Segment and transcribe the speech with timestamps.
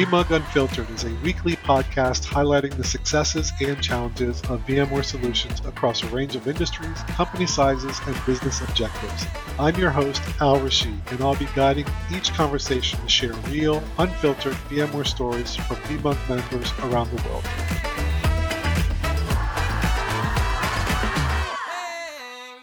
[0.00, 6.02] VMUG Unfiltered is a weekly podcast highlighting the successes and challenges of VMware solutions across
[6.02, 9.26] a range of industries, company sizes, and business objectives.
[9.58, 11.84] I'm your host, Al Rashid, and I'll be guiding
[12.16, 17.44] each conversation to share real, unfiltered VMware stories from VMUG members around the world.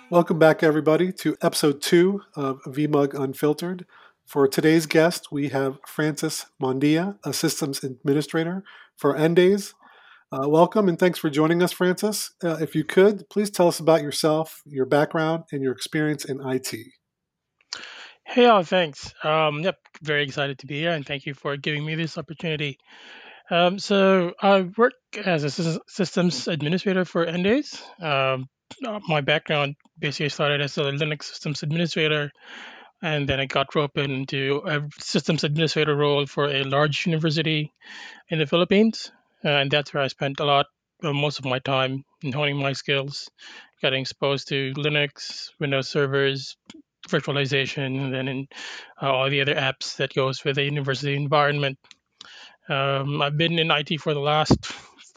[0.09, 3.85] Welcome back, everybody, to episode two of VMUG Unfiltered.
[4.27, 8.61] For today's guest, we have Francis Mondia, a systems administrator
[8.97, 9.73] for Endace.
[10.33, 12.31] Uh, welcome and thanks for joining us, Francis.
[12.43, 16.41] Uh, if you could, please tell us about yourself, your background, and your experience in
[16.45, 16.75] IT.
[18.25, 19.13] Hey, all, thanks.
[19.23, 22.79] Um, yep, very excited to be here, and thank you for giving me this opportunity.
[23.49, 27.81] Um, so, I work as a systems administrator for Endace.
[28.01, 28.49] Um,
[28.81, 32.33] my background basically started as a Linux systems administrator
[33.01, 37.73] and then I got roped into a systems administrator role for a large university
[38.29, 39.11] in the Philippines,
[39.45, 40.67] uh, and that's where I spent a lot,
[41.01, 43.29] most of my time in honing my skills,
[43.81, 46.57] getting exposed to Linux, Windows servers,
[47.07, 48.47] virtualization, and then in
[49.01, 51.77] uh, all the other apps that goes with a university environment.
[52.67, 54.65] Um, I've been in IT for the last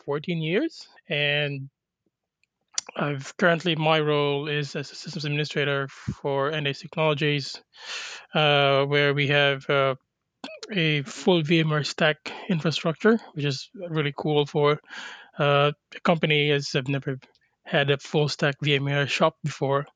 [0.04, 1.68] 14 years, and
[2.96, 7.62] I've currently my role is as a systems administrator for Endace Technologies,
[8.34, 9.94] uh, where we have uh,
[10.72, 14.80] a full VMware stack infrastructure, which is really cool for
[15.38, 17.18] uh, a company as I've never
[17.64, 19.86] had a full stack VMware shop before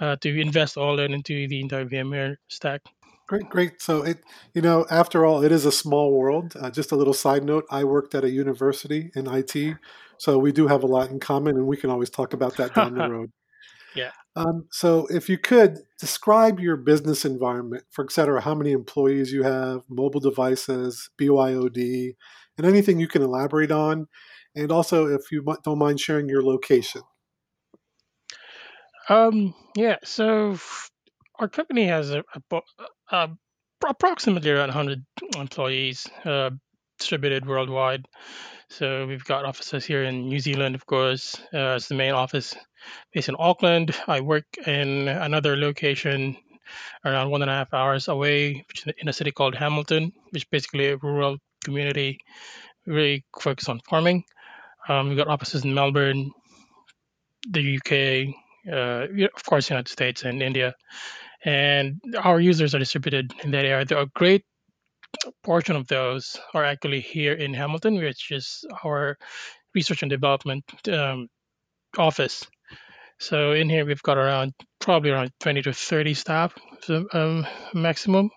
[0.00, 2.82] uh, to invest all in into the entire VMware stack.
[3.30, 3.80] Great, great.
[3.80, 6.52] So it, you know, after all, it is a small world.
[6.60, 9.76] Uh, just a little side note: I worked at a university in IT,
[10.18, 12.74] so we do have a lot in common, and we can always talk about that
[12.74, 13.30] down the road.
[13.94, 14.10] Yeah.
[14.34, 19.44] Um, so if you could describe your business environment for etc., how many employees you
[19.44, 22.16] have, mobile devices, BYOD,
[22.58, 24.08] and anything you can elaborate on,
[24.56, 27.02] and also if you don't mind sharing your location.
[29.08, 29.98] Um, yeah.
[30.02, 30.58] So
[31.38, 32.60] our company has a, a,
[33.10, 33.28] uh,
[33.88, 35.04] approximately around 100
[35.36, 36.50] employees uh,
[36.98, 38.06] distributed worldwide.
[38.68, 42.54] So we've got offices here in New Zealand, of course, uh, as the main office
[43.12, 43.94] based in Auckland.
[44.06, 46.36] I work in another location
[47.04, 48.64] around one and a half hours away,
[48.98, 52.20] in a city called Hamilton, which is basically a rural community,
[52.86, 54.24] really focused on farming.
[54.88, 56.30] Um, we've got offices in Melbourne,
[57.48, 58.34] the UK,
[58.72, 60.74] uh, of course, United States and India
[61.44, 63.86] and our users are distributed in that area.
[63.90, 64.44] A great
[65.42, 69.16] portion of those are actually here in Hamilton, which is our
[69.74, 71.28] research and development um,
[71.98, 72.46] office.
[73.18, 76.54] So in here we've got around probably around 20 to 30 staff
[77.12, 78.30] um, maximum,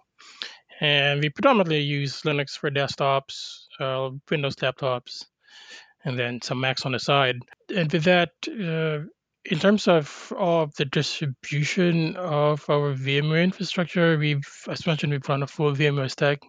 [0.82, 5.24] and we predominantly use Linux for desktops, uh, Windows laptops,
[6.04, 7.38] and then some Macs on the side.
[7.74, 9.08] And with that, uh,
[9.46, 15.44] in terms of of the distribution of our VMware infrastructure, we've, as mentioned, we've run
[15.44, 16.40] a full VMware stack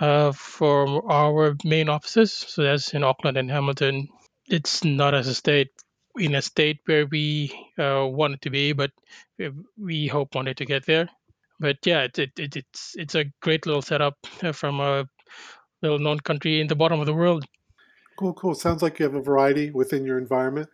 [0.00, 2.32] uh, for our main offices.
[2.32, 4.08] So that's in Auckland and Hamilton.
[4.48, 5.70] It's not as a state
[6.16, 8.92] in a state where we uh, want it to be, but
[9.76, 11.08] we hope one day to get there.
[11.60, 15.06] But yeah, it, it, it, it's it's a great little setup uh, from a
[15.82, 17.44] little known country in the bottom of the world.
[18.16, 18.54] Cool, cool.
[18.54, 20.68] Sounds like you have a variety within your environment.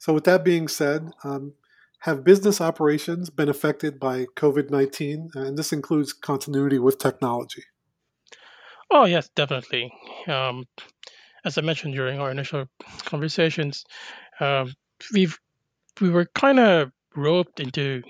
[0.00, 1.52] So, with that being said, um,
[2.00, 5.32] have business operations been affected by COVID 19?
[5.34, 7.64] And this includes continuity with technology.
[8.90, 9.92] Oh, yes, definitely.
[10.26, 10.64] Um,
[11.44, 12.64] as I mentioned during our initial
[13.04, 13.84] conversations,
[14.40, 14.72] um,
[15.12, 15.38] we've
[16.00, 18.02] we were kind of roped into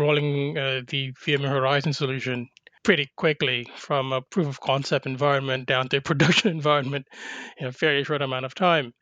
[0.00, 2.48] rolling uh, the VMware Horizon solution
[2.82, 7.06] pretty quickly from a proof of concept environment down to a production environment
[7.58, 8.92] in a very short amount of time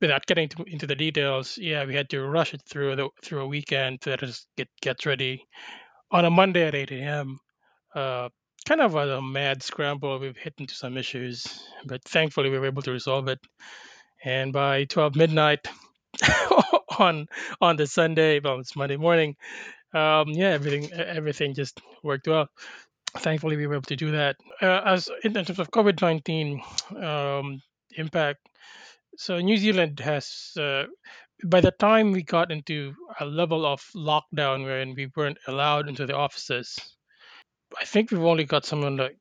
[0.00, 3.40] without getting to, into the details, yeah, we had to rush it through the through
[3.40, 4.46] a weekend to just
[4.80, 5.44] get ready
[6.10, 7.40] on a Monday at 8 a.m.
[7.94, 8.28] Uh,
[8.66, 10.18] kind of a, a mad scramble.
[10.18, 13.40] We've hit into some issues, but thankfully we were able to resolve it.
[14.24, 15.68] And by 12 midnight
[16.98, 17.26] on
[17.60, 19.36] on the Sunday, well, it's Monday morning.
[19.94, 22.48] Um, yeah, everything everything just worked well.
[23.16, 24.36] Thankfully, we were able to do that.
[24.60, 26.62] Uh, as in terms of COVID 19
[27.02, 27.62] um,
[27.96, 28.48] impact,
[29.18, 30.84] so New Zealand has, uh,
[31.44, 36.06] by the time we got into a level of lockdown wherein we weren't allowed into
[36.06, 36.78] the offices,
[37.76, 39.18] I think we've only got someone like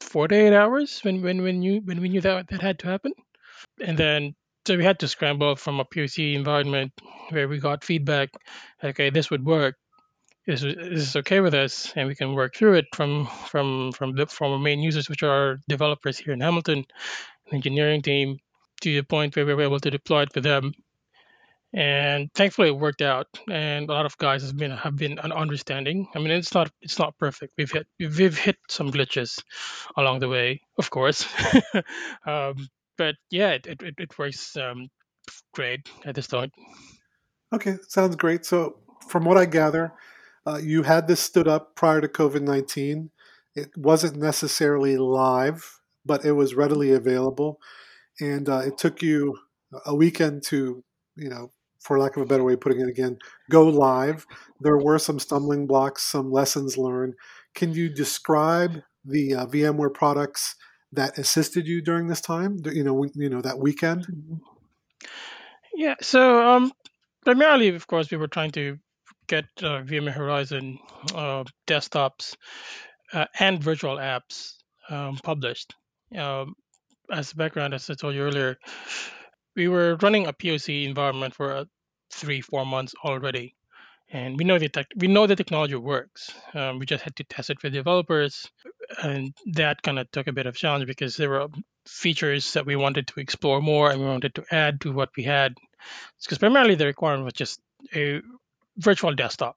[0.00, 3.12] 48 hours when when when you when we knew that that had to happen,
[3.80, 4.34] and then
[4.66, 6.92] so we had to scramble from a POC environment
[7.30, 8.30] where we got feedback,
[8.82, 9.76] okay, this would work,
[10.46, 14.26] is is okay with us, and we can work through it from from from the
[14.26, 16.84] from our main users, which are developers here in Hamilton,
[17.52, 18.38] engineering team,
[18.82, 20.72] to the point where we were able to deploy it with them.
[21.74, 25.32] And thankfully, it worked out, and a lot of guys have been have been an
[25.32, 26.06] understanding.
[26.14, 27.54] I mean, it's not it's not perfect.
[27.56, 29.42] We've hit we've hit some glitches
[29.96, 31.26] along the way, of course,
[32.26, 32.68] um,
[32.98, 34.90] but yeah, it it, it works um,
[35.54, 36.52] great at this point.
[37.54, 38.44] Okay, sounds great.
[38.44, 38.78] So,
[39.08, 39.92] from what I gather,
[40.46, 43.10] uh, you had this stood up prior to COVID 19.
[43.54, 47.60] It wasn't necessarily live, but it was readily available.
[48.20, 49.38] And uh, it took you
[49.86, 50.84] a weekend to,
[51.16, 51.50] you know,
[51.80, 53.18] for lack of a better way of putting it again,
[53.50, 54.26] go live.
[54.60, 57.14] There were some stumbling blocks, some lessons learned.
[57.54, 60.54] Can you describe the uh, VMware products
[60.92, 62.58] that assisted you during this time?
[62.64, 64.06] You know, you know that weekend.
[65.74, 65.96] Yeah.
[66.00, 66.72] So um,
[67.24, 68.78] primarily, of course, we were trying to
[69.26, 70.78] get uh, VMware Horizon
[71.14, 72.36] uh, desktops
[73.12, 74.54] uh, and virtual apps
[74.88, 75.74] um, published.
[76.16, 76.54] Um,
[77.10, 78.58] as background, as I told you earlier,
[79.54, 81.64] we were running a POC environment for uh,
[82.10, 83.54] three, four months already,
[84.10, 86.32] and we know the tech, we know the technology works.
[86.54, 88.50] Um, we just had to test it with developers,
[89.02, 91.48] and that kind of took a bit of challenge because there were
[91.86, 95.24] features that we wanted to explore more and we wanted to add to what we
[95.24, 95.56] had.
[96.22, 97.60] Because primarily the requirement was just
[97.94, 98.20] a
[98.76, 99.56] virtual desktop,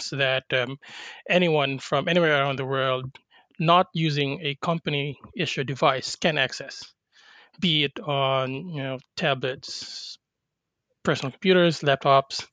[0.00, 0.78] so that um,
[1.28, 3.10] anyone from anywhere around the world
[3.60, 6.82] not using a company issued device can access,
[7.60, 10.18] be it on you know tablets,
[11.04, 12.44] personal computers, laptops,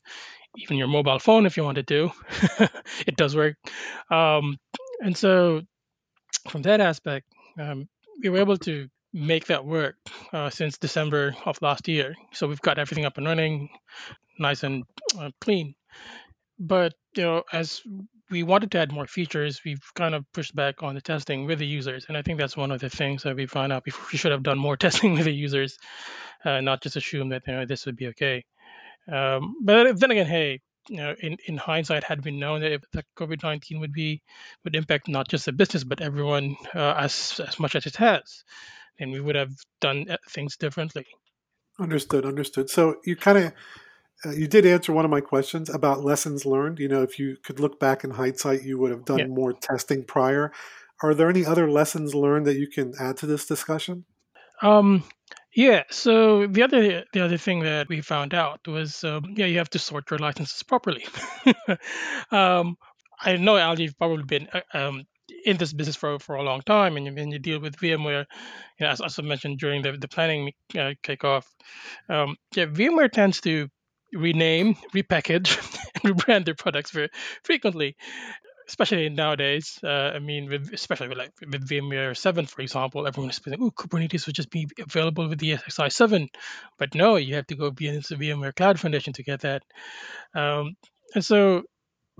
[0.57, 2.12] even your mobile phone if you wanted to.
[3.07, 3.56] it does work.
[4.12, 4.57] Um,
[5.00, 5.62] and so,
[6.50, 7.27] from that aspect,
[7.59, 7.88] um,
[8.21, 9.95] we were able to make that work
[10.33, 12.15] uh, since December of last year.
[12.33, 13.69] So we've got everything up and running,
[14.39, 14.83] nice and
[15.18, 15.75] uh, clean.
[16.59, 17.81] But you know, as
[18.30, 21.60] we wanted to add more features, we've kind of pushed back on the testing with
[21.60, 23.84] the users, and I think that's one of the things that we found out.
[23.84, 24.06] before.
[24.12, 25.78] We should have done more testing with the users,
[26.44, 28.44] uh, not just assume that you know this would be okay.
[29.12, 30.60] Um, but then again, hey,
[30.90, 34.22] you know, in, in hindsight, had we known that, that COVID nineteen would be
[34.64, 38.44] would impact not just the business but everyone uh, as as much as it has,
[39.00, 41.06] then we would have done uh, things differently.
[41.80, 42.26] Understood.
[42.26, 42.70] Understood.
[42.70, 43.54] So you kind of
[44.25, 46.80] uh, you did answer one of my questions about lessons learned.
[46.80, 49.28] You know, if you could look back in hindsight, you would have done yeah.
[49.28, 50.52] more testing prior.
[51.04, 54.06] Are there any other lessons learned that you can add to this discussion?
[54.62, 55.04] Um,
[55.54, 55.84] yeah.
[55.92, 59.69] So the other the other thing that we found out was um, yeah you have
[59.72, 61.06] to sort your licenses properly.
[62.31, 62.78] um,
[63.19, 65.06] I know Al, you've probably been uh, um,
[65.46, 68.25] in this business for, for a long time, and you, and you deal with VMware,
[68.80, 71.46] you know, as, as I mentioned during the the planning uh, kickoff.
[72.10, 73.69] Um, yeah, VMware tends to
[74.13, 75.57] rename, repackage,
[76.04, 77.09] and rebrand their products very
[77.44, 77.95] frequently
[78.68, 79.80] especially nowadays.
[79.83, 83.63] Uh, I mean, with, especially with like with VMware 7, for example, everyone is thinking,
[83.63, 86.30] "Oh, Kubernetes would just be available with the ESXi 7,"
[86.77, 89.63] but no, you have to go via the VMware Cloud Foundation to get that.
[90.36, 90.75] Um,
[91.15, 91.63] and so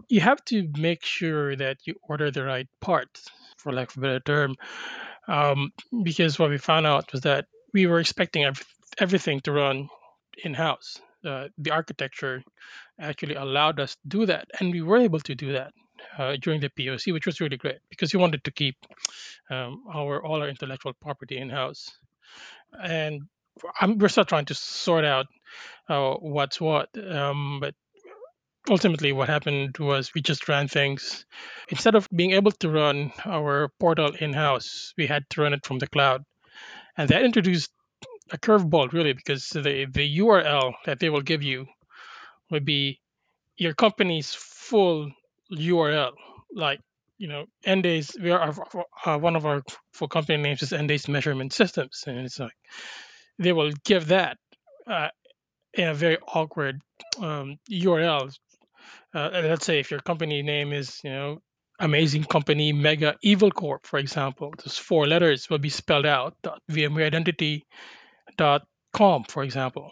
[0.08, 4.02] you have to make sure that you order the right parts, for lack of a
[4.02, 4.56] better term,
[5.28, 5.72] um,
[6.04, 8.66] because what we found out was that we were expecting every,
[9.00, 9.90] everything to run
[10.44, 11.02] in-house.
[11.28, 12.42] Uh, the architecture
[13.00, 15.74] actually allowed us to do that, and we were able to do that
[16.18, 18.76] uh, during the POC, which was really great because we wanted to keep
[19.50, 21.90] um, our all our intellectual property in house,
[22.82, 23.22] and
[23.82, 25.28] I'm, we're still trying to sort out
[25.90, 26.90] uh, what's what.
[26.98, 27.76] Um, but
[28.70, 31.26] ultimately, what happened was we just ran things
[31.70, 35.66] instead of being able to run our portal in house, we had to run it
[35.66, 36.24] from the cloud,
[36.98, 37.72] and that introduced
[38.32, 41.66] a curveball really because the the URL that they will give you
[42.50, 43.00] would be
[43.58, 45.12] your company's full
[45.52, 46.12] URL.
[46.54, 46.80] Like,
[47.18, 48.54] you know, Endace, we are
[49.06, 52.56] uh, one of our full company names is Endace Measurement Systems, and it's like
[53.40, 54.38] they will give that
[54.86, 55.10] uh,
[55.74, 56.82] in a very awkward
[57.20, 58.34] um, URL.
[59.14, 61.42] Uh, let's say if your company name is, you know,
[61.80, 66.36] Amazing Company Mega Evil Corp, for example, those four letters will be spelled out.
[68.38, 69.92] VMwareIdentity.com, for example.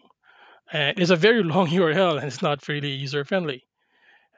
[0.72, 3.64] And it's a very long URL and it's not really user friendly.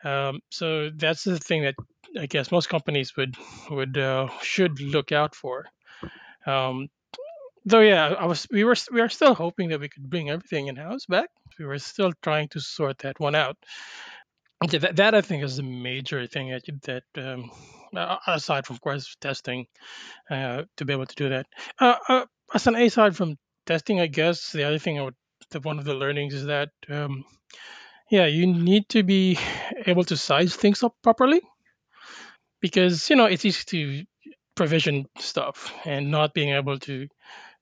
[0.04, 1.76] Um, so that's the thing that
[2.18, 3.36] I guess most companies would
[3.70, 5.66] would uh, should look out for.
[6.46, 6.88] Um,
[7.66, 10.68] though, yeah, I was we were we are still hoping that we could bring everything
[10.68, 11.30] in house back.
[11.60, 13.58] We were still trying to sort that one out.
[14.70, 17.52] That, that I think is the major thing that that um,
[18.28, 19.66] aside from course testing
[20.30, 21.48] uh, to be able to do that.
[21.80, 23.36] Uh, uh, as an aside from
[23.68, 24.52] testing, I guess.
[24.52, 25.16] The other thing I would
[25.52, 27.26] the, one of the learnings is that um,
[28.10, 29.38] yeah, you need to be
[29.86, 31.42] able to size things up properly
[32.62, 34.06] because you know it's easy to
[34.56, 37.08] provision stuff and not being able to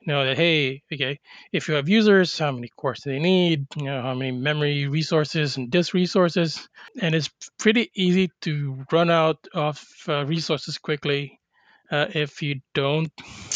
[0.08, 1.20] know that hey okay
[1.52, 3.66] if you have users how many cores do they need?
[3.76, 6.70] You know how many memory resources and disk resources?
[7.02, 11.40] And it's pretty easy to run out of uh, resources quickly
[11.92, 13.12] uh, if you don't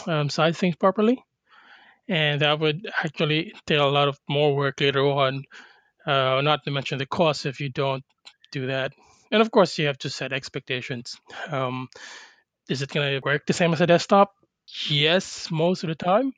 [0.07, 1.23] um, size things properly
[2.09, 5.43] and that would actually entail a lot of more work later on.
[6.05, 8.03] Uh, not to mention the cost if you don't
[8.51, 8.93] do that.
[9.31, 11.17] And of course you have to set expectations.
[11.49, 11.87] Um,
[12.69, 14.33] is it going to work the same as a desktop?
[14.89, 16.33] Yes most of the time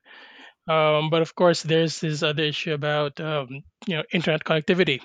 [0.71, 4.99] um, but of course, there's this other issue about um, you know internet connectivity,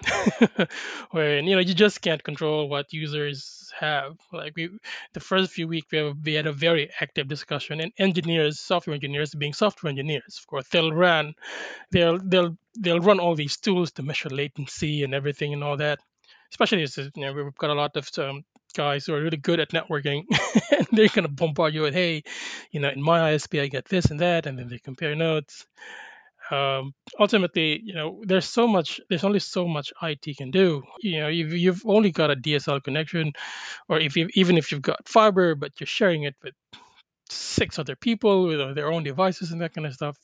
[1.10, 4.16] where you know you just can't control what users have.
[4.32, 4.70] Like we,
[5.12, 8.94] the first few weeks we, have, we had a very active discussion, and engineers, software
[8.94, 11.34] engineers, being software engineers, of course, they'll run,
[11.90, 15.98] they'll they'll they'll run all these tools to measure latency and everything and all that.
[16.52, 18.44] Especially, as you know, we've got a lot of um,
[18.76, 20.24] guys who are really good at networking
[20.70, 22.22] and they're going to bombard you with hey
[22.70, 25.66] you know in my isp i get this and that and then they compare notes.
[26.48, 30.84] Um, ultimately you know there's so much there's only so much it can do.
[31.00, 33.32] You know you've, you've only got a dsl connection
[33.88, 36.54] or if you even if you've got fiber but you're sharing it with
[37.28, 40.16] six other people with their own devices and that kind of stuff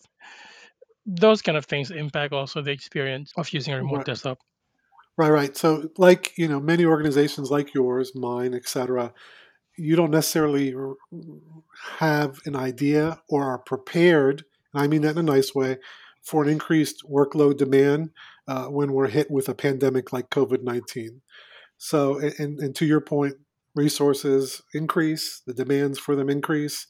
[1.06, 4.06] those kind of things impact also the experience of using a remote right.
[4.06, 4.38] desktop
[5.18, 5.56] Right, right.
[5.56, 9.12] So, like you know, many organizations like yours, mine, etc.,
[9.76, 10.74] you don't necessarily
[11.98, 15.78] have an idea or are prepared, and I mean that in a nice way,
[16.22, 18.10] for an increased workload demand
[18.48, 21.20] uh, when we're hit with a pandemic like COVID nineteen.
[21.76, 23.34] So, and, and to your point,
[23.74, 26.86] resources increase, the demands for them increase,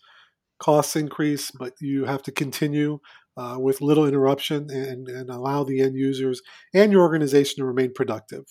[0.59, 2.99] costs increase, but you have to continue
[3.37, 6.43] uh, with little interruption and, and allow the end users
[6.75, 8.45] and your organization to remain productive.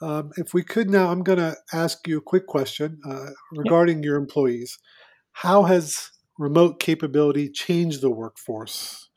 [0.00, 4.02] Um, if we could now, I'm going to ask you a quick question uh, regarding
[4.02, 4.78] your employees.
[5.32, 9.08] How has remote capability changed the workforce?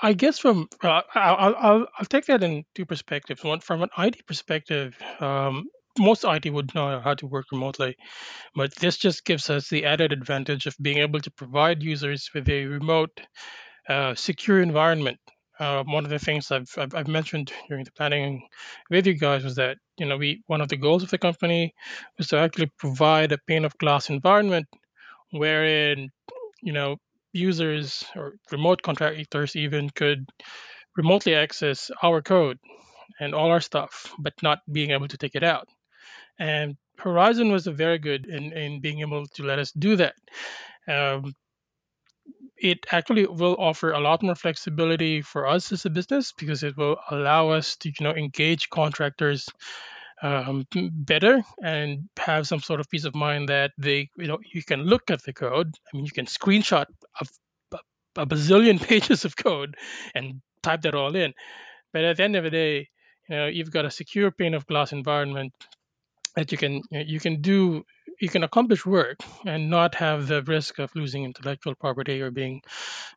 [0.00, 3.42] I guess from uh, I'll, I'll, I'll take that in two perspectives.
[3.42, 5.64] One from an IT perspective, um,
[5.98, 7.96] most IT would know how to work remotely,
[8.54, 12.48] but this just gives us the added advantage of being able to provide users with
[12.48, 13.20] a remote,
[13.88, 15.18] uh, secure environment.
[15.58, 18.46] Uh, one of the things I've, I've, I've mentioned during the planning
[18.90, 21.74] with you guys was that you know we one of the goals of the company
[22.18, 24.66] was to actually provide a pane of glass environment
[25.30, 26.10] wherein
[26.62, 26.96] you know
[27.32, 30.26] users or remote contractors even could
[30.96, 32.58] remotely access our code
[33.20, 35.68] and all our stuff, but not being able to take it out.
[36.38, 40.14] And Horizon was very good in, in being able to let us do that.
[40.88, 41.34] Um,
[42.56, 46.76] it actually will offer a lot more flexibility for us as a business because it
[46.76, 49.46] will allow us to you know engage contractors
[50.22, 54.62] um, better and have some sort of peace of mind that they you know you
[54.62, 56.86] can look at the code i mean you can screenshot
[57.20, 57.78] a,
[58.16, 59.76] a bazillion pages of code
[60.14, 61.32] and type that all in
[61.92, 62.88] but at the end of the day
[63.28, 65.52] you know you've got a secure pane of glass environment
[66.36, 67.84] that you can you can do
[68.20, 72.62] you can accomplish work and not have the risk of losing intellectual property or being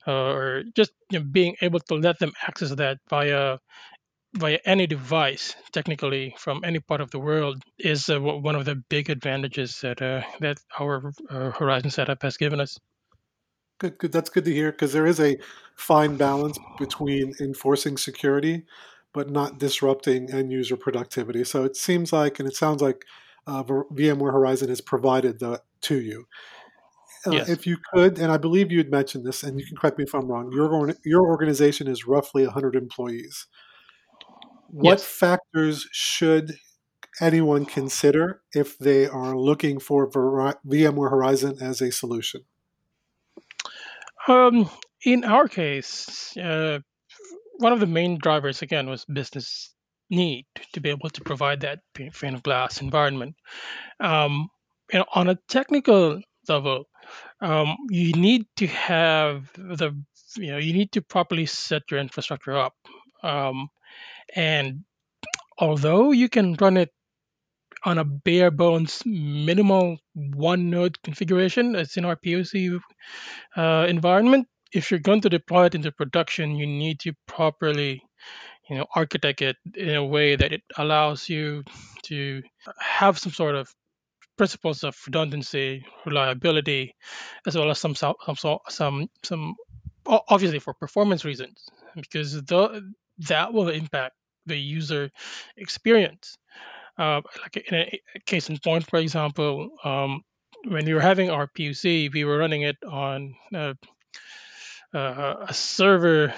[0.07, 3.59] uh, or just you know, being able to let them access that via
[4.35, 8.75] via any device technically from any part of the world is uh, one of the
[8.89, 12.79] big advantages that uh, that our uh, horizon setup has given us.
[13.79, 15.38] Good good that's good to hear because there is a
[15.75, 18.65] fine balance between enforcing security
[19.13, 21.44] but not disrupting end user productivity.
[21.44, 23.06] So it seems like, and it sounds like
[23.48, 26.25] uh, VMware Horizon has provided that to you.
[27.25, 27.50] Uh, yes.
[27.50, 30.06] If you could, and I believe you had mentioned this, and you can correct me
[30.06, 33.48] if I'm wrong, your, your organization is roughly 100 employees.
[34.68, 35.06] What yes.
[35.06, 36.54] factors should
[37.20, 42.42] anyone consider if they are looking for VMware Horizon as a solution?
[44.28, 44.70] Um,
[45.04, 46.80] in our case, uh,
[47.60, 49.74] one of the main drivers again was business
[50.10, 53.36] need to be able to provide that pane of glass environment.
[54.00, 54.48] Um,
[54.92, 56.86] and on a technical level,
[57.42, 59.92] um, you need to have the
[60.38, 62.75] you know you need to properly set your infrastructure up.
[63.24, 63.68] Um,
[64.36, 64.84] and
[65.58, 66.92] although you can run it
[67.84, 72.80] on a bare bones minimal one node configuration, as in our POC
[73.56, 78.03] uh, environment, if you're going to deploy it into production, you need to properly,
[78.69, 81.63] you know, architect it in a way that it allows you
[82.03, 82.41] to
[82.79, 83.73] have some sort of
[84.38, 86.95] principles of redundancy, reliability,
[87.45, 88.15] as well as some some
[88.69, 89.55] some some
[90.05, 95.09] obviously for performance reasons, because the, that will impact the user
[95.57, 96.38] experience.
[96.97, 100.21] Uh, like in a, case in point, for example, um,
[100.67, 103.73] when we were having our POC, we were running it on uh,
[104.93, 106.34] uh, a server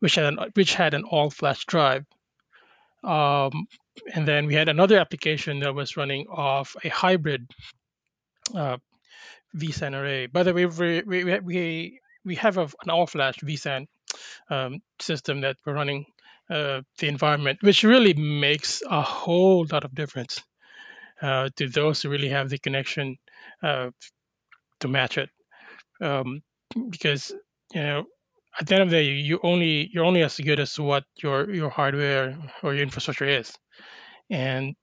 [0.00, 2.04] which had an, which had an all flash drive.
[3.04, 3.66] Um,
[4.14, 7.50] and then we had another application that was running off a hybrid
[8.54, 8.78] uh,
[9.56, 10.26] vSAN array.
[10.26, 13.86] By the way, we we we, we have a, an all flash vSAN
[14.50, 16.06] um, system that we're running
[16.50, 20.42] uh, the environment, which really makes a whole lot of difference
[21.22, 23.16] uh, to those who really have the connection
[23.62, 23.90] uh,
[24.80, 25.30] to match it.
[26.00, 26.42] Um,
[26.90, 27.32] because
[27.74, 28.04] you know,
[28.58, 31.50] at the end of the day, you only you're only as good as what your
[31.50, 33.52] your hardware or your infrastructure is,
[34.30, 34.74] and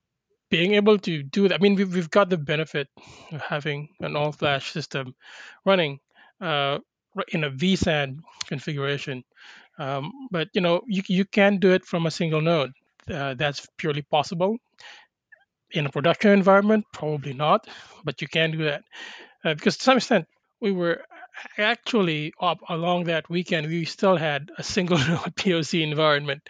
[0.50, 1.56] being able to do that.
[1.56, 2.88] I mean, we've we've got the benefit
[3.32, 5.14] of having an all flash system
[5.64, 5.98] running
[6.40, 6.78] uh,
[7.28, 9.24] in a vSAN configuration.
[9.78, 12.72] Um, but you know, you you can do it from a single node.
[13.10, 14.56] Uh, that's purely possible.
[15.72, 17.66] In a production environment, probably not,
[18.04, 18.82] but you can do that
[19.44, 20.26] uh, because to some extent
[20.60, 21.02] we were
[21.58, 23.66] actually up along that weekend.
[23.66, 24.98] We still had a single
[25.38, 26.48] POC environment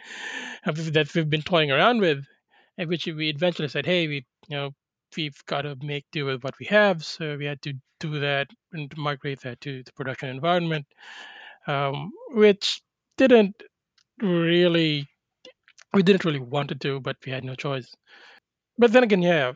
[0.65, 2.25] uh, that we've been toying around with,
[2.79, 4.71] at which we eventually said, "Hey, we you know
[5.17, 8.49] we've got to make do with what we have." So we had to do that
[8.73, 10.87] and migrate that to the production environment,
[11.67, 12.81] um, which
[13.17, 13.63] didn't
[14.21, 15.07] really
[15.95, 17.95] we didn't really want to do, but we had no choice.
[18.79, 19.53] But then again, yeah,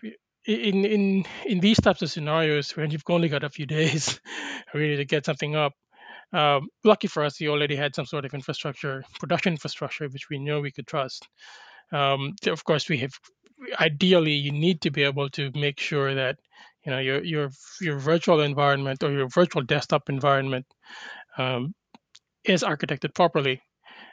[0.46, 4.20] in in in these types of scenarios when you've only got a few days
[4.74, 5.72] really to get something up.
[6.32, 10.38] Um, lucky for us, we already had some sort of infrastructure, production infrastructure, which we
[10.38, 11.28] know we could trust.
[11.92, 13.12] Um, of course, we have.
[13.78, 16.36] Ideally, you need to be able to make sure that
[16.84, 20.66] you know your your your virtual environment or your virtual desktop environment
[21.36, 21.74] um,
[22.44, 23.60] is architected properly.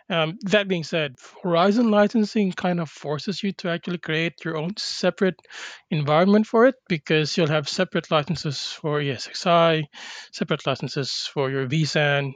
[0.09, 4.77] Um, that being said, Horizon licensing kind of forces you to actually create your own
[4.77, 5.39] separate
[5.91, 9.83] environment for it because you'll have separate licenses for ESXi,
[10.31, 12.33] separate licenses for your vSAN,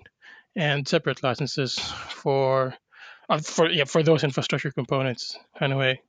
[0.55, 2.73] and separate licenses for
[3.29, 6.01] uh, for yeah for those infrastructure components anyway.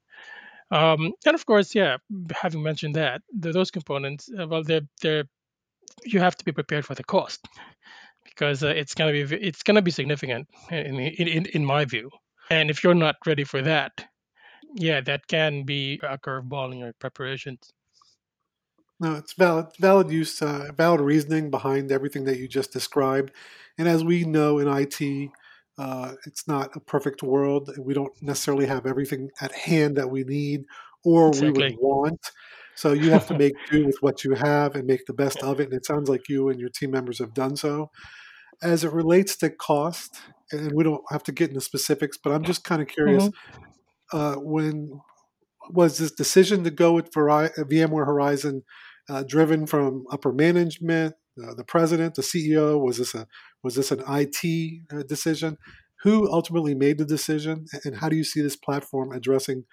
[0.72, 1.98] Um, and of course, yeah,
[2.34, 5.24] having mentioned that, those components, uh, well, they're they're
[6.04, 7.46] you have to be prepared for the cost
[8.34, 12.10] because uh, it's gonna be it's gonna be significant in, in in my view.
[12.50, 14.04] And if you're not ready for that,
[14.74, 17.72] yeah, that can be a curveball in your preparations.
[19.00, 23.32] No, it's valid, valid use, uh, valid reasoning behind everything that you just described.
[23.76, 25.30] And as we know in IT,
[25.78, 27.70] uh, it's not a perfect world.
[27.78, 30.66] We don't necessarily have everything at hand that we need
[31.04, 31.50] or exactly.
[31.50, 32.30] we would want.
[32.74, 35.60] So you have to make do with what you have and make the best of
[35.60, 35.64] it.
[35.64, 37.90] And it sounds like you and your team members have done so.
[38.62, 40.20] As it relates to cost,
[40.52, 43.28] and we don't have to get into specifics, but I'm just kind of curious.
[43.28, 44.16] Mm-hmm.
[44.16, 45.00] Uh, when
[45.70, 48.62] was this decision to go with VMware Horizon
[49.08, 52.80] uh, driven from upper management, uh, the president, the CEO?
[52.80, 53.26] Was this a
[53.62, 55.56] was this an IT uh, decision?
[56.02, 59.64] Who ultimately made the decision, and how do you see this platform addressing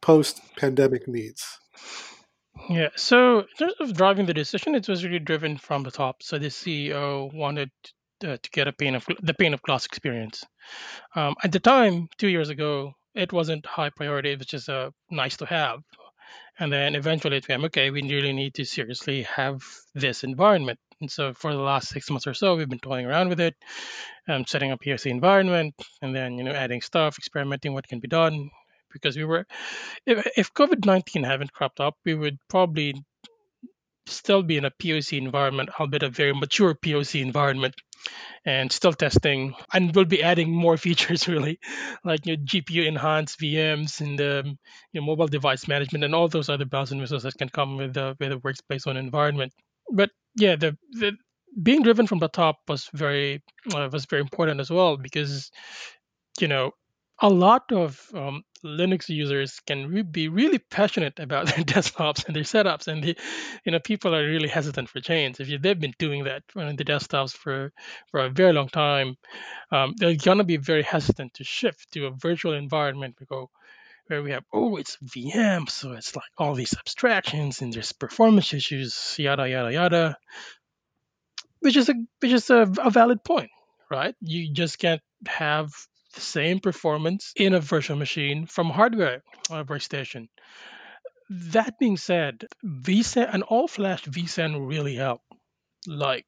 [0.00, 1.58] post pandemic needs?
[2.68, 6.22] Yeah, so in terms of driving the decision, it was really driven from the top.
[6.22, 7.70] So the CEO wanted
[8.24, 10.44] uh, to get a pane of the pane of glass experience.
[11.14, 14.92] Um, at the time, two years ago, it wasn't high priority; it was just a
[15.10, 15.82] nice to have.
[16.60, 17.90] And then eventually it became okay.
[17.90, 19.62] We really need to seriously have
[19.94, 20.78] this environment.
[21.00, 23.54] And so for the last six months or so, we've been toying around with it,
[24.28, 28.08] um, setting up POC environment, and then you know adding stuff, experimenting what can be
[28.08, 28.50] done.
[28.92, 29.46] Because we were,
[30.06, 32.94] if, if COVID nineteen hadn't cropped up, we would probably
[34.10, 37.74] still be in a POC environment, albeit a very mature POC environment,
[38.44, 39.54] and still testing.
[39.72, 41.58] And we'll be adding more features really,
[42.04, 44.58] like your GPU enhanced VMs and the um,
[44.92, 47.94] your mobile device management and all those other bells and whistles that can come with
[47.94, 49.52] the with a Workspace One environment.
[49.90, 51.12] But yeah, the, the
[51.62, 53.42] being driven from the top was very
[53.74, 55.50] uh, was very important as well because
[56.40, 56.72] you know
[57.20, 62.34] a lot of um, Linux users can re- be really passionate about their desktops and
[62.34, 63.16] their setups, and the,
[63.64, 65.40] you know people are really hesitant for change.
[65.40, 67.72] If you, they've been doing that on the desktops for
[68.10, 69.16] for a very long time,
[69.70, 73.16] um, they're gonna be very hesitant to shift to a virtual environment.
[73.20, 73.50] We go
[74.08, 78.52] where we have oh it's VM, so it's like all these abstractions and there's performance
[78.54, 80.18] issues, yada yada yada,
[81.60, 83.50] which is a which is a, a valid point,
[83.90, 84.14] right?
[84.20, 85.72] You just can't have
[86.14, 90.28] the same performance in a virtual machine from hardware uh, workstation.
[91.30, 95.20] That being said, vSAN and all-flash vSAN really help.
[95.86, 96.24] Like,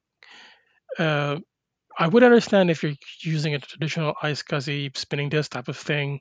[0.98, 1.38] uh,
[1.98, 6.20] I would understand if you're using a traditional iSCSI spinning disk type of thing,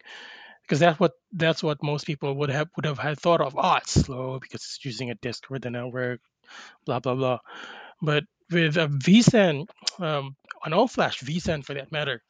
[0.62, 3.56] because that's what that's what most people would have would have had thought of.
[3.58, 6.22] Oh, it's slow because it's using a disk for the network,
[6.86, 7.40] blah blah blah.
[8.02, 9.68] But with a vSAN,
[10.00, 12.22] um, an all-flash vSAN for that matter,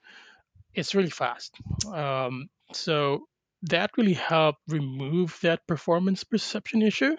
[0.79, 1.55] it's really fast.
[1.93, 3.25] Um, so
[3.63, 7.15] that really helped remove that performance perception issue.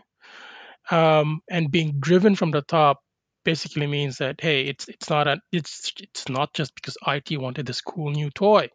[0.90, 3.01] Um, and being driven from the top
[3.44, 7.66] basically means that hey, it's it's not a, it's it's not just because IT wanted
[7.66, 8.68] this cool new toy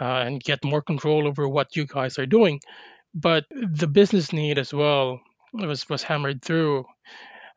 [0.00, 2.60] uh, and get more control over what you guys are doing,
[3.14, 5.20] but the business need as well
[5.52, 6.84] was was hammered through,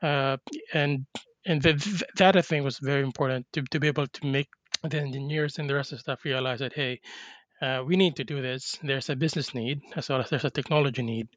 [0.01, 0.37] uh,
[0.73, 1.05] and
[1.45, 4.49] and the, that I think was very important to to be able to make
[4.89, 6.99] the engineers and the rest of the staff realize that hey,
[7.61, 8.77] uh, we need to do this.
[8.83, 11.29] There's a business need as well as there's a technology need,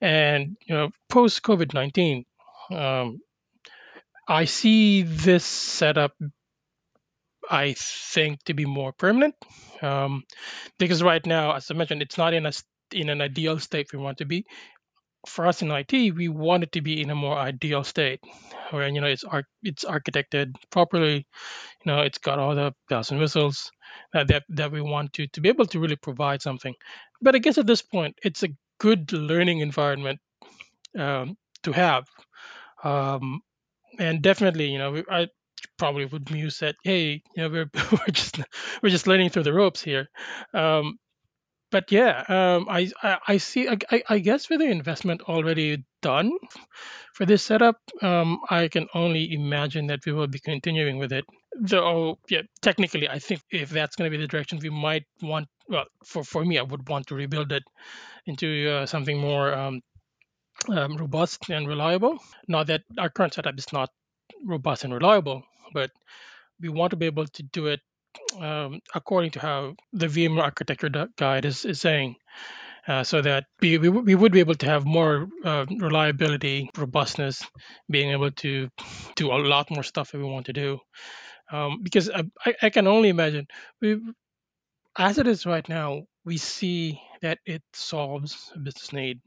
[0.00, 2.24] and you know post COVID nineteen.
[2.70, 3.20] Um,
[4.28, 6.12] I see this setup,
[7.50, 9.34] I think, to be more permanent,
[9.80, 10.24] um,
[10.78, 12.52] because right now, as I mentioned, it's not in a
[12.92, 14.44] in an ideal state we want to be.
[15.26, 18.20] For us in IT, we want it to be in a more ideal state,
[18.70, 23.10] where you know it's ar- it's architected properly, you know it's got all the bells
[23.10, 23.70] and whistles
[24.12, 26.74] that that, we want to to be able to really provide something.
[27.20, 30.20] But I guess at this point, it's a good learning environment
[30.98, 32.04] um, to have.
[32.84, 33.40] Um,
[33.98, 35.28] and definitely, you know, I
[35.78, 38.40] probably would muse that, hey, you know, we're we're just
[38.82, 40.08] we're just learning through the ropes here.
[40.54, 40.98] Um,
[41.70, 43.68] but yeah, um, I, I I see.
[43.68, 46.32] I, I guess with the investment already done
[47.14, 51.24] for this setup, um, I can only imagine that we will be continuing with it.
[51.60, 55.48] Though, yeah, technically, I think if that's going to be the direction we might want,
[55.68, 57.64] well, for for me, I would want to rebuild it
[58.26, 59.80] into uh, something more um,
[60.68, 62.18] um, robust and reliable.
[62.48, 63.90] Not that our current setup is not
[64.44, 65.42] robust and reliable,
[65.74, 65.90] but
[66.60, 67.80] we want to be able to do it
[68.40, 72.16] um, according to how the VMware architecture guide is, is saying,
[72.86, 77.42] uh, so that we, we, we would be able to have more uh, reliability, robustness,
[77.90, 78.68] being able to
[79.16, 80.78] do a lot more stuff that we want to do.
[81.52, 83.46] Um, because I, I can only imagine,
[83.80, 84.00] we,
[84.96, 89.20] as it is right now, we see that it solves a business need,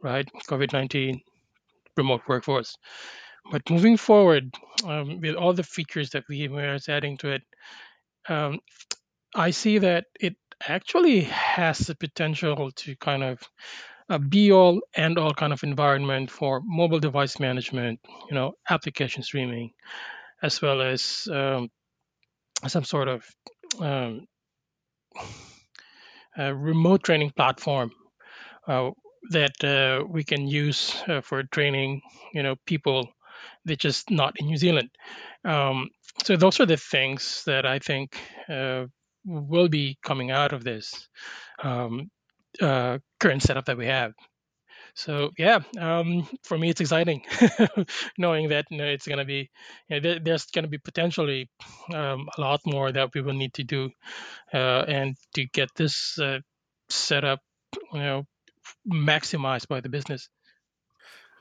[0.00, 0.28] right?
[0.48, 1.20] COVID 19,
[1.96, 2.76] remote workforce.
[3.50, 4.54] But moving forward,
[4.84, 7.42] um, with all the features that VMware is adding to it,
[8.28, 8.60] um,
[9.34, 13.40] I see that it actually has the potential to kind of
[14.08, 19.22] a be all and all kind of environment for mobile device management, you know, application
[19.22, 19.72] streaming,
[20.42, 21.70] as well as um,
[22.66, 23.24] some sort of
[23.80, 24.26] um,
[26.36, 27.90] remote training platform
[28.66, 28.90] uh,
[29.30, 32.02] that uh, we can use uh, for training,
[32.34, 33.08] you know, people
[33.64, 34.90] that just not in New Zealand.
[35.44, 35.90] Um,
[36.24, 38.16] so those are the things that I think
[38.48, 38.84] uh,
[39.24, 41.08] will be coming out of this
[41.62, 42.10] um,
[42.60, 44.12] uh, current setup that we have.
[44.94, 47.24] So yeah, um, for me it's exciting
[48.18, 49.50] knowing that you know, it's going to be
[49.88, 51.48] you know, there, there's going to be potentially
[51.94, 53.90] um, a lot more that we will need to do
[54.52, 56.40] uh, and to get this uh,
[56.90, 57.40] set up,
[57.92, 58.24] you know,
[58.86, 60.28] maximized by the business.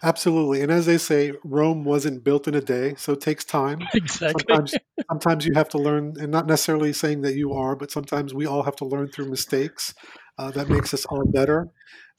[0.03, 0.61] Absolutely.
[0.61, 3.79] And as they say, Rome wasn't built in a day, so it takes time.
[3.93, 4.43] Exactly.
[4.47, 4.73] Sometimes
[5.09, 8.45] sometimes you have to learn and not necessarily saying that you are, but sometimes we
[8.45, 9.93] all have to learn through mistakes.
[10.37, 11.67] Uh, that makes us all better.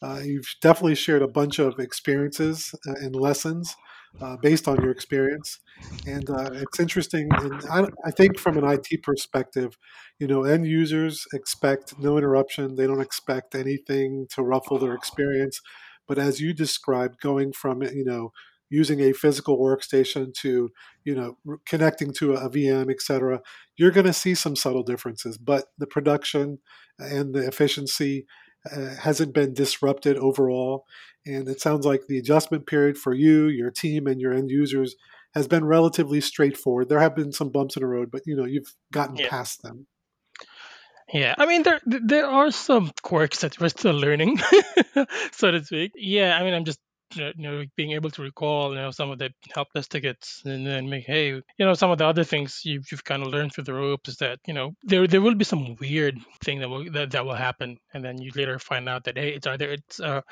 [0.03, 3.75] Uh, you've definitely shared a bunch of experiences uh, and lessons
[4.21, 5.59] uh, based on your experience.
[6.07, 7.29] And uh, it's interesting.
[7.33, 9.77] And I, I think from an IT perspective,
[10.19, 12.77] you know, end users expect no interruption.
[12.77, 15.61] They don't expect anything to ruffle their experience.
[16.07, 18.33] But as you described, going from, you know,
[18.71, 20.71] using a physical workstation to,
[21.05, 21.37] you know,
[21.67, 23.41] connecting to a VM, et cetera,
[23.77, 25.37] you're going to see some subtle differences.
[25.37, 26.59] But the production
[26.99, 28.27] and the efficiency
[28.71, 30.87] uh, hasn't been disrupted overall.
[31.27, 34.97] And it sounds like the adjustment period for you, your team, and your end users
[35.35, 36.89] has been relatively straightforward.
[36.89, 39.29] There have been some bumps in the road, but you know you've gotten Yeah.
[39.29, 39.87] past them.
[41.13, 44.39] Yeah, I mean there there are some quirks that we're still learning,
[45.33, 45.93] so to speak.
[45.95, 46.81] Yeah, I mean I'm just
[47.15, 50.67] you know being able to recall you know some of the help desk tickets and
[50.67, 53.53] then make hey you know some of the other things you've, you've kind of learned
[53.53, 56.69] through the ropes is that you know there there will be some weird thing that
[56.71, 59.71] will that, that will happen and then you later find out that hey it's either
[59.71, 60.23] it's uh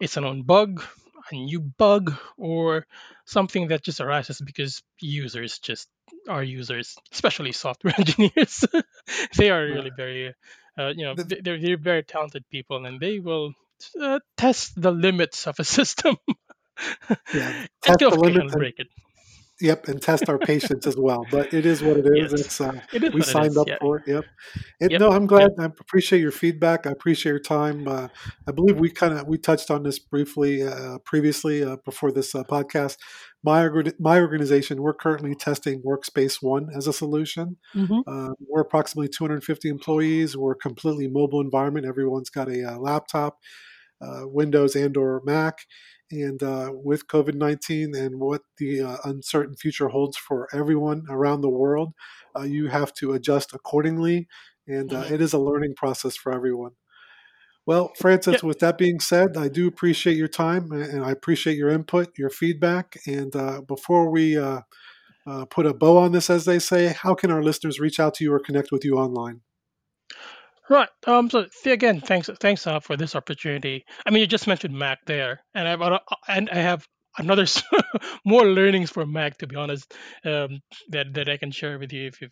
[0.00, 0.82] it's an own bug
[1.32, 2.86] a new bug or
[3.26, 5.88] something that just arises because users just
[6.28, 8.64] are users especially software engineers
[9.36, 10.34] they are really very
[10.78, 13.52] uh, you know they- they're, they're very talented people and they will
[14.00, 16.16] uh, test the limits of a system.
[17.32, 18.88] Yeah, test the limits and break it
[19.60, 21.26] Yep, and test our patience as well.
[21.32, 22.30] But it is what it is.
[22.30, 22.40] Yes.
[22.40, 23.56] It's uh, It is we signed is.
[23.56, 23.76] up Yeah.
[23.80, 24.04] for it.
[24.06, 24.24] Yep.
[24.80, 25.00] And Yep.
[25.00, 25.50] no, I'm glad.
[25.58, 26.86] I appreciate your feedback.
[26.86, 27.88] I appreciate your time.
[27.88, 28.06] Uh,
[28.46, 32.34] I believe we kind of we touched on this briefly uh, previously uh, before this
[32.36, 32.98] uh, podcast.
[33.42, 33.68] My
[33.98, 37.56] my organization, we're currently testing Workspace One as a solution.
[37.72, 40.36] hmm Uh, we're approximately 250 employees.
[40.36, 41.84] We're a completely mobile environment.
[41.84, 43.38] Everyone's got a laptop,
[44.00, 45.58] uh, Windows and or Mac.
[46.10, 51.42] And uh, with COVID 19 and what the uh, uncertain future holds for everyone around
[51.42, 51.92] the world,
[52.38, 54.28] uh, you have to adjust accordingly.
[54.66, 55.12] And uh, Mhm.
[55.12, 56.72] it is a learning process for everyone.
[57.66, 61.68] Well, Francis, with that being said, I do appreciate your time and I appreciate your
[61.68, 62.98] input, your feedback.
[63.06, 64.62] And uh, before we uh,
[65.26, 68.14] uh, put a bow on this, as they say, how can our listeners reach out
[68.14, 69.42] to you or connect with you online?
[70.68, 70.88] Right.
[71.06, 71.30] Um.
[71.30, 73.84] So th- again, thanks, thanks uh, for this opportunity.
[74.06, 76.86] I mean, you just mentioned Mac there, and I have other- and I have
[77.18, 77.46] another
[78.24, 79.94] more learnings for Mac to be honest.
[80.24, 80.60] Um.
[80.90, 82.28] That that I can share with you if you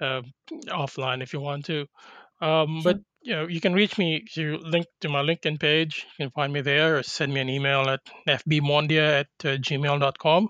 [0.00, 0.32] um
[0.68, 1.86] offline if you want to.
[2.40, 2.82] Um.
[2.84, 6.06] But you know, you can reach me to link to my LinkedIn page.
[6.18, 10.48] You can find me there, or send me an email at fbmondia at uh, gmail.com.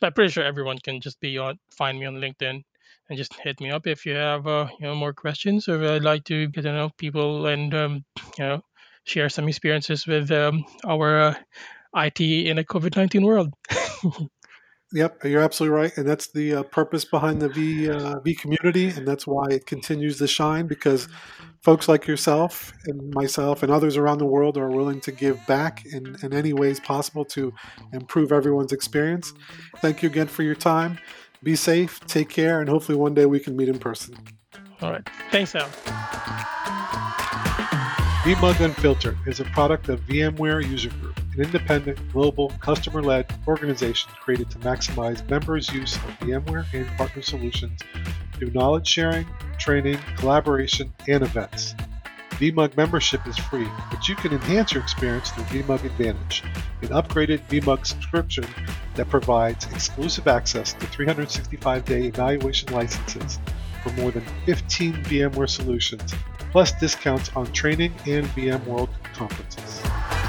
[0.00, 2.62] But I'm pretty sure everyone can just be on find me on LinkedIn
[3.08, 6.02] and just hit me up if you have uh, you know more questions or I'd
[6.02, 8.04] like to get to know people and um,
[8.38, 8.60] you know
[9.04, 11.34] share some experiences with um, our uh,
[11.96, 13.52] IT in a COVID nineteen world.
[14.94, 18.90] Yep, you're absolutely right, and that's the uh, purpose behind the V uh, V community,
[18.90, 21.08] and that's why it continues to shine because
[21.62, 25.84] folks like yourself and myself and others around the world are willing to give back
[25.86, 27.52] in, in any ways possible to
[27.92, 29.32] improve everyone's experience.
[29.78, 30.98] Thank you again for your time.
[31.44, 34.16] Be safe, take care, and hopefully one day we can meet in person.
[34.80, 35.68] All right, thanks, Al.
[38.24, 44.10] VMUG Unfiltered is a product of VMware User Group, an independent, global, customer led organization
[44.18, 47.78] created to maximize members' use of VMware and partner solutions
[48.32, 49.26] through knowledge sharing,
[49.58, 51.74] training, collaboration, and events.
[52.38, 56.42] VMUG membership is free, but you can enhance your experience through VMUG Advantage,
[56.82, 58.44] an upgraded VMUG subscription
[58.96, 63.38] that provides exclusive access to 365 day evaluation licenses
[63.84, 66.12] for more than 15 VMware solutions
[66.50, 70.23] plus discounts on training and VMworld conferences.